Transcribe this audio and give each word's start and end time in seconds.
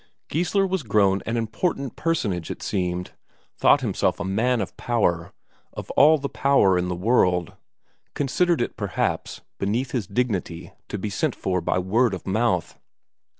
Geissler 0.29 0.65
was 0.67 0.81
grown 0.81 1.21
an 1.27 1.37
important 1.37 1.95
personage, 1.95 2.49
it 2.49 2.63
seemed; 2.63 3.11
thought 3.59 3.81
himself 3.81 4.19
a 4.19 4.23
man 4.25 4.59
of 4.59 4.75
power, 4.75 5.31
of 5.73 5.91
all 5.91 6.17
the 6.17 6.27
power 6.27 6.75
in 6.75 6.87
the 6.89 6.95
world; 6.95 7.53
considered 8.15 8.61
it, 8.61 8.75
perhaps, 8.75 9.41
beneath 9.59 9.91
his 9.91 10.07
dignity 10.07 10.71
to 10.89 10.97
be 10.97 11.11
sent 11.11 11.35
for 11.35 11.61
by 11.61 11.77
word 11.77 12.15
of 12.15 12.25
mouth. 12.25 12.79